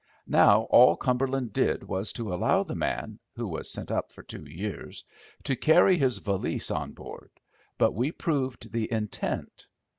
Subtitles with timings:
[0.25, 5.55] Now all Cumberland did was to allow the man—he was sent up for two years—to
[5.55, 7.29] carry his valise on board,
[7.77, 9.67] but we proved the intent.